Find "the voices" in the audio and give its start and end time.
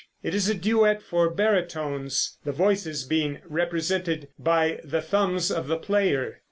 2.43-3.03